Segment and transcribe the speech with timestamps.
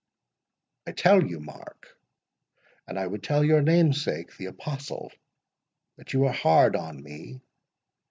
[0.87, 1.95] "I tell you, Mark,
[2.87, 5.11] and I would tell your namesake the apostle,
[5.97, 7.39] that you are hard on me.